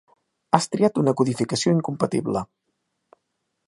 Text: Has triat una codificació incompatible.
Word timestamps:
Has 0.57 0.67
triat 0.75 0.97
una 1.03 1.13
codificació 1.21 1.77
incompatible. 1.77 2.47